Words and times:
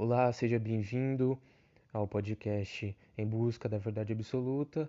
Olá, 0.00 0.32
seja 0.32 0.60
bem-vindo 0.60 1.36
ao 1.92 2.06
podcast 2.06 2.96
Em 3.18 3.26
Busca 3.26 3.68
da 3.68 3.78
Verdade 3.78 4.12
Absoluta. 4.12 4.88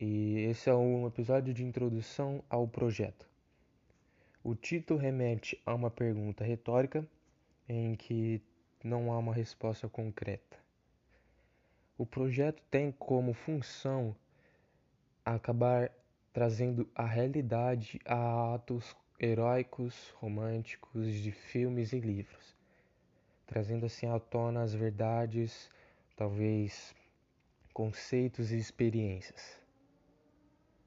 E 0.00 0.38
esse 0.48 0.70
é 0.70 0.72
um 0.72 1.04
episódio 1.04 1.52
de 1.52 1.64
introdução 1.64 2.44
ao 2.48 2.68
projeto. 2.68 3.28
O 4.44 4.54
título 4.54 5.00
remete 5.00 5.60
a 5.66 5.74
uma 5.74 5.90
pergunta 5.90 6.44
retórica 6.44 7.04
em 7.68 7.96
que 7.96 8.40
não 8.84 9.12
há 9.12 9.18
uma 9.18 9.34
resposta 9.34 9.88
concreta. 9.88 10.56
O 11.98 12.06
projeto 12.06 12.62
tem 12.70 12.92
como 12.92 13.34
função 13.34 14.14
acabar 15.24 15.90
trazendo 16.32 16.88
a 16.94 17.04
realidade 17.04 17.98
a 18.04 18.54
atos 18.54 18.96
heróicos, 19.18 20.14
românticos 20.20 21.12
de 21.14 21.32
filmes 21.32 21.92
e 21.92 21.98
livros, 21.98 22.55
trazendo 23.46 23.86
assim 23.86 24.06
à 24.06 24.18
tona 24.18 24.62
as 24.62 24.74
verdades, 24.74 25.70
talvez 26.16 26.94
conceitos 27.72 28.52
e 28.52 28.58
experiências. 28.58 29.60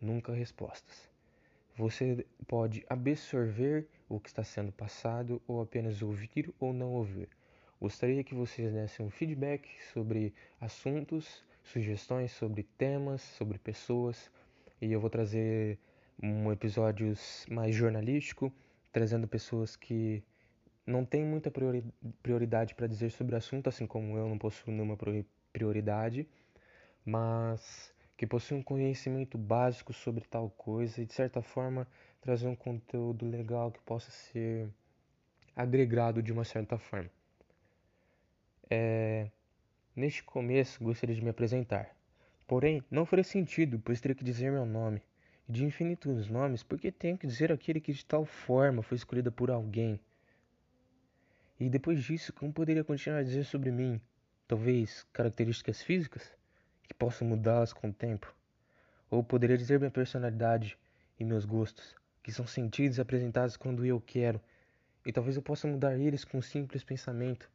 Nunca 0.00 0.32
respostas. 0.32 1.10
Você 1.76 2.26
pode 2.46 2.84
absorver 2.88 3.86
o 4.08 4.18
que 4.18 4.28
está 4.28 4.42
sendo 4.42 4.72
passado 4.72 5.40
ou 5.46 5.62
apenas 5.62 6.02
ouvir 6.02 6.52
ou 6.58 6.72
não 6.72 6.92
ouvir. 6.92 7.28
Gostaria 7.80 8.24
que 8.24 8.34
vocês 8.34 8.72
dessem 8.72 9.06
um 9.06 9.10
feedback 9.10 9.68
sobre 9.92 10.34
assuntos, 10.60 11.42
sugestões 11.62 12.32
sobre 12.32 12.62
temas, 12.76 13.22
sobre 13.22 13.58
pessoas, 13.58 14.30
e 14.80 14.92
eu 14.92 15.00
vou 15.00 15.08
trazer 15.08 15.78
um 16.22 16.50
episódio 16.52 17.14
mais 17.48 17.74
jornalístico, 17.74 18.52
trazendo 18.92 19.26
pessoas 19.26 19.76
que 19.76 20.22
não 20.86 21.04
têm 21.04 21.24
muita 21.24 21.50
prioridade 22.22 22.74
para 22.74 22.86
dizer 22.86 23.10
sobre 23.10 23.34
o 23.34 23.38
assunto, 23.38 23.68
assim 23.68 23.86
como 23.86 24.16
eu 24.16 24.28
não 24.28 24.38
possuo 24.38 24.72
nenhuma 24.72 24.96
prioridade, 25.52 26.28
mas 27.04 27.92
que 28.16 28.26
possuem 28.26 28.60
um 28.60 28.62
conhecimento 28.62 29.38
básico 29.38 29.92
sobre 29.92 30.24
tal 30.24 30.50
coisa 30.50 31.00
e 31.00 31.06
de 31.06 31.14
certa 31.14 31.40
forma 31.40 31.86
trazer 32.20 32.48
um 32.48 32.54
conteúdo 32.54 33.26
legal 33.26 33.70
que 33.72 33.80
possa 33.80 34.10
ser 34.10 34.68
agregado 35.56 36.22
de 36.22 36.32
uma 36.32 36.44
certa 36.44 36.78
forma. 36.78 37.10
É... 38.68 39.30
Neste 39.96 40.22
começo, 40.22 40.82
gostaria 40.82 41.14
de 41.14 41.22
me 41.22 41.30
apresentar. 41.30 41.94
Porém, 42.46 42.82
não 42.90 43.04
faria 43.06 43.24
sentido, 43.24 43.80
pois 43.84 44.00
teria 44.00 44.14
que 44.14 44.24
dizer 44.24 44.50
meu 44.50 44.66
nome. 44.66 45.02
E 45.48 45.52
de 45.52 45.64
infinitos 45.64 46.28
nomes, 46.28 46.62
porque 46.62 46.92
tenho 46.92 47.18
que 47.18 47.26
dizer 47.26 47.50
aquele 47.50 47.80
que 47.80 47.92
de 47.92 48.04
tal 48.04 48.24
forma 48.24 48.82
foi 48.82 48.96
escolhido 48.96 49.32
por 49.32 49.50
alguém. 49.50 49.98
E 51.60 51.68
depois 51.68 52.02
disso, 52.02 52.32
como 52.32 52.50
poderia 52.50 52.82
continuar 52.82 53.18
a 53.18 53.22
dizer 53.22 53.44
sobre 53.44 53.70
mim? 53.70 54.00
Talvez 54.48 55.06
características 55.12 55.82
físicas, 55.82 56.34
que 56.84 56.94
possam 56.94 57.28
mudá-las 57.28 57.74
com 57.74 57.90
o 57.90 57.92
tempo? 57.92 58.34
Ou 59.10 59.22
poderia 59.22 59.58
dizer 59.58 59.78
minha 59.78 59.90
personalidade 59.90 60.78
e 61.18 61.24
meus 61.24 61.44
gostos, 61.44 61.94
que 62.22 62.32
são 62.32 62.46
sentidos 62.46 62.96
e 62.96 63.00
apresentados 63.02 63.58
quando 63.58 63.84
eu 63.84 64.00
quero, 64.00 64.40
e 65.04 65.12
talvez 65.12 65.36
eu 65.36 65.42
possa 65.42 65.68
mudar 65.68 65.98
eles 65.98 66.24
com 66.24 66.38
um 66.38 66.42
simples 66.42 66.82
pensamento. 66.82 67.50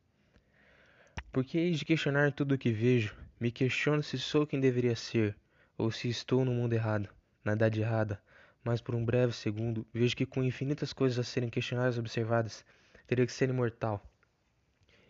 Porque 1.32 1.58
hei 1.58 1.72
de 1.72 1.84
questionar 1.84 2.32
tudo 2.32 2.54
o 2.54 2.58
que 2.60 2.72
vejo, 2.72 3.16
me 3.40 3.52
questiono 3.52 4.04
se 4.04 4.20
sou 4.20 4.46
quem 4.46 4.60
deveria 4.60 4.96
ser, 4.96 5.36
ou 5.76 5.90
se 5.90 6.08
estou 6.10 6.46
no 6.46 6.52
mundo 6.52 6.74
errado, 6.74 7.10
na 7.44 7.54
idade 7.54 7.82
errada, 7.82 8.22
mas 8.64 8.82
por 8.82 8.94
um 8.94 9.04
breve 9.04 9.34
segundo 9.34 9.86
vejo 9.92 10.16
que 10.16 10.28
com 10.28 10.44
infinitas 10.44 10.94
coisas 10.94 11.18
a 11.18 11.24
serem 11.24 11.50
questionadas 11.50 11.98
e 11.98 12.00
observadas, 12.00 12.64
teria 13.08 13.26
que 13.26 13.32
ser 13.32 13.50
imortal. 13.50 14.04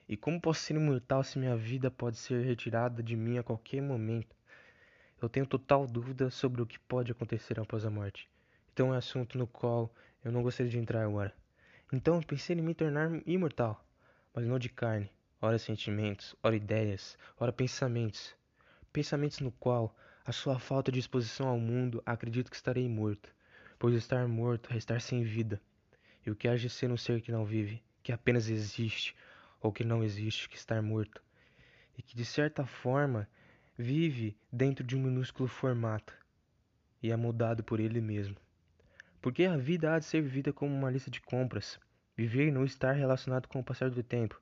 E 0.08 0.16
como 0.16 0.40
posso 0.40 0.62
ser 0.62 0.76
imortal 0.76 1.24
se 1.24 1.40
minha 1.40 1.56
vida 1.56 1.90
pode 1.90 2.18
ser 2.18 2.46
retirada 2.46 3.02
de 3.02 3.16
mim 3.16 3.38
a 3.38 3.44
qualquer 3.44 3.82
momento? 3.82 4.36
Eu 5.22 5.28
tenho 5.28 5.46
total 5.48 5.88
dúvida 5.88 6.30
sobre 6.30 6.62
o 6.62 6.66
que 6.66 6.78
pode 6.78 7.12
acontecer 7.12 7.60
após 7.60 7.86
a 7.86 7.90
morte. 7.90 8.30
Então 8.72 8.88
é 8.88 8.92
um 8.92 8.94
assunto 8.94 9.38
no 9.38 9.48
qual 9.48 9.92
eu 10.24 10.32
não 10.32 10.44
gostaria 10.44 10.72
de 10.72 10.78
entrar 10.78 11.04
agora. 11.04 11.34
Então 11.92 12.22
pensei 12.22 12.56
em 12.56 12.62
me 12.62 12.76
tornar 12.76 13.10
imortal, 13.26 13.84
mas 14.34 14.46
não 14.46 14.60
de 14.60 14.70
carne, 14.70 15.10
ora 15.42 15.58
sentimentos, 15.58 16.36
ora 16.44 16.56
ideias, 16.56 17.18
ora 17.40 17.54
pensamentos. 17.54 18.36
Pensamentos 18.92 19.40
no 19.40 19.52
qual, 19.52 19.96
a 20.26 20.32
sua 20.32 20.60
falta 20.60 20.92
de 20.92 21.00
exposição 21.00 21.48
ao 21.48 21.60
mundo, 21.60 22.04
acredito 22.06 22.50
que 22.50 22.56
estarei 22.56 22.90
morto, 22.90 23.34
pois 23.80 23.96
estar 23.96 24.28
morto 24.28 24.74
é 24.74 24.78
estar 24.78 25.00
sem 25.00 25.24
vida. 25.24 25.62
E 26.26 26.32
o 26.32 26.36
que 26.36 26.48
há 26.48 26.56
de 26.56 26.70
ser 26.70 26.92
um 26.92 26.98
ser 26.98 27.22
que 27.22 27.32
não 27.32 27.46
vive, 27.46 27.82
que 28.06 28.12
apenas 28.12 28.50
existe, 28.50 29.16
ou 29.60 29.74
que 29.74 29.84
não 29.84 30.04
existe, 30.04 30.48
que 30.48 30.56
estar 30.56 30.80
morto, 30.80 31.24
e 31.98 32.04
que 32.04 32.16
de 32.16 32.24
certa 32.24 32.64
forma 32.64 33.28
vive 33.76 34.38
dentro 34.52 34.86
de 34.86 34.96
um 34.96 35.02
minúsculo 35.02 35.50
formato 35.50 36.14
e 37.02 37.12
é 37.12 37.16
mudado 37.16 37.64
por 37.64 37.80
ele 37.80 38.00
mesmo. 38.00 38.36
Porque 39.20 39.46
a 39.46 39.58
vida 39.58 39.92
há 39.92 39.98
de 39.98 40.06
ser 40.06 40.22
vivida 40.22 40.54
como 40.54 40.72
uma 40.72 40.92
lista 40.92 41.10
de 41.10 41.20
compras, 41.20 41.80
viver 42.16 42.50
e 42.50 42.52
não 42.52 42.64
estar 42.64 42.92
relacionado 42.92 43.48
com 43.48 43.60
o 43.60 43.64
passar 43.64 43.90
do 43.90 44.04
tempo, 44.04 44.40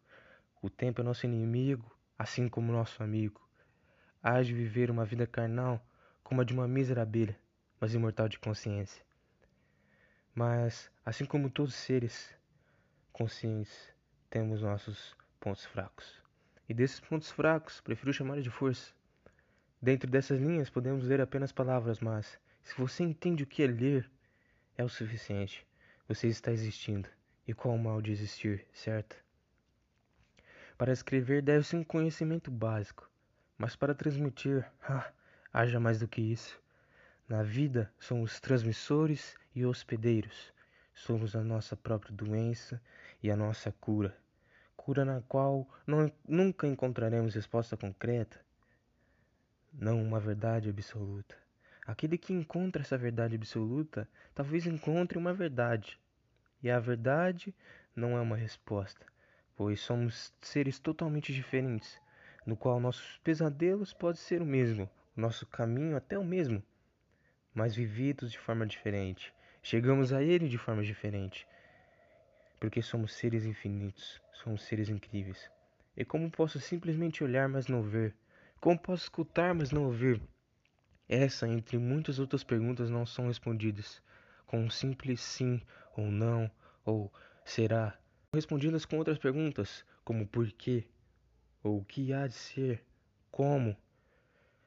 o 0.62 0.70
tempo 0.70 1.00
é 1.00 1.04
nosso 1.06 1.26
inimigo, 1.26 1.90
assim 2.20 2.50
como 2.50 2.74
nosso 2.74 3.02
amigo. 3.02 3.42
Há 4.22 4.42
de 4.42 4.54
viver 4.54 4.92
uma 4.92 5.06
vida 5.06 5.26
carnal 5.26 5.82
como 6.22 6.42
a 6.42 6.44
de 6.44 6.52
uma 6.52 6.68
mísera 6.68 7.04
abelha, 7.04 7.40
mas 7.80 7.94
imortal 7.94 8.28
de 8.28 8.40
consciência. 8.40 9.02
Mas, 10.36 10.92
assim 11.06 11.24
como 11.24 11.50
todos 11.50 11.74
os 11.74 11.80
seres 11.80 12.43
conscientes, 13.14 13.94
temos 14.30 14.64
nossos 14.64 15.16
pontos 15.40 15.64
fracos. 15.66 16.22
E 16.68 16.74
desses 16.74 17.00
pontos 17.00 17.30
fracos, 17.30 17.80
prefiro 17.80 18.12
chamar 18.12 18.42
de 18.42 18.50
força. 18.50 18.92
Dentro 19.80 20.10
dessas 20.10 20.40
linhas 20.40 20.70
podemos 20.70 21.06
ler 21.06 21.22
apenas 21.22 21.52
palavras, 21.52 22.00
mas 22.00 22.40
se 22.64 22.76
você 22.76 23.04
entende 23.04 23.44
o 23.44 23.48
que 23.48 23.62
é 23.62 23.68
ler, 23.68 24.10
é 24.76 24.84
o 24.84 24.90
suficiente. 24.90 25.66
Você 26.08 26.28
está 26.28 26.52
existindo. 26.52 27.08
E 27.48 27.54
qual 27.54 27.76
o 27.76 27.80
mal 27.80 28.02
de 28.02 28.12
existir, 28.12 28.66
certo? 28.74 29.16
Para 30.78 30.92
escrever 30.94 31.42
deve-se 31.42 31.76
um 31.76 31.84
conhecimento 31.84 32.50
básico, 32.50 33.10
mas 33.58 33.76
para 33.76 33.94
transmitir, 33.94 34.66
haja 35.54 35.80
mais 35.80 36.00
do 36.00 36.08
que 36.08 36.22
isso. 36.22 36.60
Na 37.28 37.44
vida 37.44 37.94
somos 38.00 38.40
transmissores 38.40 39.36
e 39.54 39.66
hospedeiros. 39.66 40.54
Somos 40.94 41.36
a 41.36 41.44
nossa 41.44 41.76
própria 41.76 42.14
doença 42.14 42.82
e 43.22 43.32
a 43.32 43.36
nossa 43.36 43.72
cura. 43.72 44.16
Cura 44.76 45.04
na 45.04 45.22
qual 45.22 45.68
não, 45.88 46.12
nunca 46.28 46.68
encontraremos 46.68 47.36
resposta 47.36 47.76
concreta, 47.76 48.40
não 49.74 50.02
uma 50.02 50.20
verdade 50.20 50.70
absoluta. 50.70 51.36
Aquele 51.86 52.18
que 52.18 52.32
encontra 52.32 52.82
essa 52.82 52.98
verdade 52.98 53.36
absoluta 53.36 54.08
talvez 54.34 54.68
encontre 54.68 55.18
uma 55.18 55.34
verdade. 55.34 56.00
E 56.62 56.70
a 56.70 56.80
verdade 56.80 57.54
não 57.96 58.18
é 58.18 58.22
uma 58.22 58.38
resposta, 58.38 59.06
pois 59.56 59.82
somos 59.82 60.34
seres 60.42 60.80
totalmente 60.80 61.34
diferentes, 61.34 62.00
no 62.46 62.56
qual 62.56 62.80
nossos 62.80 63.18
pesadelos 63.24 63.94
podem 63.94 64.22
ser 64.22 64.42
o 64.42 64.46
mesmo, 64.46 64.90
nosso 65.16 65.46
caminho 65.46 65.98
até 65.98 66.18
o 66.18 66.24
mesmo, 66.24 66.64
mas 67.54 67.76
vividos 67.76 68.32
de 68.32 68.40
forma 68.40 68.66
diferente. 68.66 69.34
Chegamos 69.66 70.12
a 70.12 70.22
ele 70.22 70.50
de 70.50 70.58
forma 70.58 70.84
diferente, 70.84 71.48
porque 72.60 72.82
somos 72.82 73.14
seres 73.14 73.46
infinitos, 73.46 74.22
somos 74.34 74.62
seres 74.64 74.90
incríveis. 74.90 75.50
E 75.96 76.04
como 76.04 76.30
posso 76.30 76.60
simplesmente 76.60 77.24
olhar, 77.24 77.48
mas 77.48 77.68
não 77.68 77.82
ver? 77.82 78.14
Como 78.60 78.78
posso 78.78 79.04
escutar, 79.04 79.56
mas 79.56 79.72
não 79.72 79.86
ouvir? 79.86 80.22
Essa, 81.08 81.48
entre 81.48 81.78
muitas 81.78 82.20
outras 82.20 82.44
perguntas, 82.44 82.90
não 82.90 83.06
são 83.06 83.28
respondidas 83.28 84.04
com 84.46 84.60
um 84.60 84.70
simples 84.70 85.22
sim 85.22 85.62
ou 85.96 86.12
não, 86.12 86.52
ou 86.84 87.10
será, 87.46 87.98
respondidas 88.34 88.84
com 88.84 88.98
outras 88.98 89.18
perguntas, 89.18 89.86
como 90.04 90.28
por 90.28 90.52
quê, 90.52 90.86
ou 91.64 91.78
o 91.78 91.86
que 91.86 92.12
há 92.12 92.28
de 92.28 92.34
ser, 92.34 92.84
como, 93.32 93.78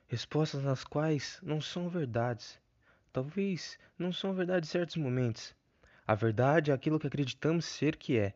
respostas 0.08 0.62
nas 0.62 0.84
quais 0.84 1.38
não 1.42 1.60
são 1.60 1.86
verdades. 1.86 2.58
Talvez 3.16 3.78
não 3.98 4.12
são 4.12 4.34
verdades 4.34 4.68
em 4.68 4.72
certos 4.72 4.96
momentos. 4.96 5.54
A 6.06 6.14
verdade 6.14 6.70
é 6.70 6.74
aquilo 6.74 7.00
que 7.00 7.06
acreditamos 7.06 7.64
ser 7.64 7.96
que 7.96 8.18
é. 8.18 8.34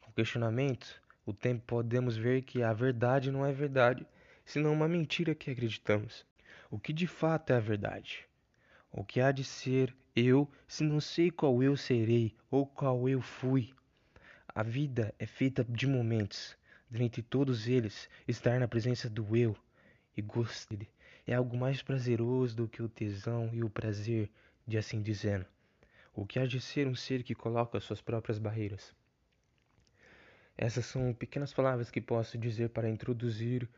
Com 0.00 0.10
questionamento, 0.10 1.00
o 1.24 1.32
tempo 1.32 1.62
podemos 1.64 2.16
ver 2.16 2.42
que 2.42 2.60
a 2.60 2.72
verdade 2.72 3.30
não 3.30 3.46
é 3.46 3.52
verdade, 3.52 4.04
senão 4.44 4.72
uma 4.72 4.88
mentira 4.88 5.32
que 5.32 5.48
acreditamos. 5.48 6.26
O 6.68 6.76
que 6.76 6.92
de 6.92 7.06
fato 7.06 7.52
é 7.52 7.56
a 7.56 7.60
verdade? 7.60 8.26
O 8.90 9.04
que 9.04 9.20
há 9.20 9.30
de 9.30 9.44
ser 9.44 9.94
eu 10.16 10.50
se 10.66 10.82
não 10.82 11.00
sei 11.00 11.30
qual 11.30 11.62
eu 11.62 11.76
serei 11.76 12.34
ou 12.50 12.66
qual 12.66 13.08
eu 13.08 13.20
fui? 13.20 13.72
A 14.48 14.64
vida 14.64 15.14
é 15.20 15.26
feita 15.26 15.62
de 15.62 15.86
momentos. 15.86 16.56
Dentre 16.90 17.22
todos 17.22 17.68
eles, 17.68 18.08
estar 18.26 18.58
na 18.58 18.66
presença 18.66 19.08
do 19.08 19.36
eu 19.36 19.56
e 20.16 20.22
gosto 20.22 20.70
dele 20.70 20.88
é 21.26 21.34
algo 21.34 21.56
mais 21.56 21.82
prazeroso 21.82 22.56
do 22.56 22.68
que 22.68 22.82
o 22.82 22.88
tesão 22.88 23.50
e 23.52 23.64
o 23.64 23.68
prazer 23.68 24.30
de 24.66 24.78
assim 24.78 25.02
dizendo. 25.02 25.44
O 26.14 26.24
que 26.24 26.38
há 26.38 26.46
de 26.46 26.60
ser 26.60 26.86
um 26.86 26.94
ser 26.94 27.22
que 27.22 27.34
coloca 27.34 27.80
suas 27.80 28.00
próprias 28.00 28.38
barreiras? 28.38 28.94
Essas 30.56 30.86
são 30.86 31.12
pequenas 31.12 31.52
palavras 31.52 31.90
que 31.90 32.00
posso 32.00 32.38
dizer 32.38 32.70
para 32.70 32.88
introduzir 32.88 33.68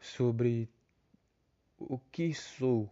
sobre 0.00 0.68
o 1.78 1.98
que 1.98 2.32
sou, 2.34 2.90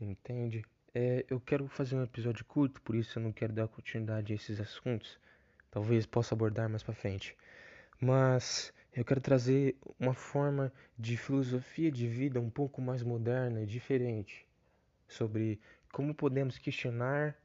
entende? 0.00 0.64
É, 0.94 1.26
eu 1.28 1.40
quero 1.40 1.66
fazer 1.68 1.96
um 1.96 2.04
episódio 2.04 2.44
curto, 2.44 2.80
por 2.82 2.94
isso 2.94 3.18
eu 3.18 3.22
não 3.22 3.32
quero 3.32 3.52
dar 3.52 3.68
continuidade 3.68 4.32
a 4.32 4.36
esses 4.36 4.60
assuntos. 4.60 5.18
Talvez 5.70 6.06
possa 6.06 6.34
abordar 6.34 6.68
mais 6.68 6.82
para 6.82 6.94
frente. 6.94 7.36
Mas 8.00 8.72
eu 8.94 9.04
quero 9.04 9.20
trazer 9.20 9.76
uma 9.98 10.12
forma 10.12 10.72
de 10.98 11.16
filosofia 11.16 11.90
de 11.90 12.06
vida 12.06 12.38
um 12.38 12.50
pouco 12.50 12.80
mais 12.82 13.02
moderna 13.02 13.62
e 13.62 13.66
diferente 13.66 14.46
sobre 15.08 15.58
como 15.90 16.14
podemos 16.14 16.58
questionar 16.58 17.36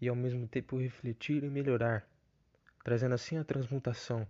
e 0.00 0.08
ao 0.08 0.16
mesmo 0.16 0.46
tempo 0.48 0.78
refletir 0.78 1.44
e 1.44 1.48
melhorar, 1.48 2.08
trazendo 2.84 3.14
assim 3.14 3.36
a 3.36 3.44
transmutação, 3.44 4.26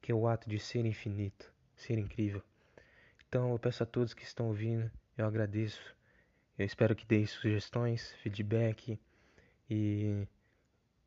que 0.00 0.12
é 0.12 0.14
o 0.14 0.26
ato 0.28 0.48
de 0.48 0.58
ser 0.58 0.86
infinito, 0.86 1.52
ser 1.76 1.98
incrível. 1.98 2.42
Então 3.28 3.50
eu 3.50 3.58
peço 3.58 3.82
a 3.82 3.86
todos 3.86 4.14
que 4.14 4.22
estão 4.22 4.46
ouvindo, 4.46 4.90
eu 5.16 5.26
agradeço. 5.26 5.96
Eu 6.58 6.66
espero 6.66 6.94
que 6.94 7.06
deem 7.06 7.26
sugestões, 7.26 8.12
feedback 8.22 8.98
e 9.68 10.26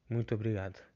muito 0.10 0.36
obrigado. 0.36 0.95